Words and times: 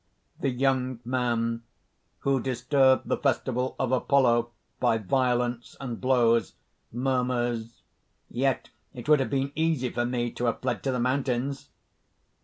_)THE 0.41 0.49
YOUNG 0.49 1.01
MAN 1.05 1.61
(who 2.21 2.41
disturbed 2.41 3.07
the 3.07 3.17
festival 3.17 3.75
of 3.77 3.91
Apollo 3.91 4.49
by 4.79 4.97
violence 4.97 5.75
and 5.79 6.01
blows, 6.01 6.55
murmurs:) 6.91 7.83
"Yet 8.27 8.71
it 8.95 9.07
would 9.07 9.19
have 9.19 9.29
been 9.29 9.51
easy 9.53 9.91
for 9.91 10.07
me 10.07 10.31
to 10.31 10.45
have 10.45 10.61
fled 10.61 10.81
to 10.85 10.91
the 10.91 10.99
mountains!" 10.99 11.69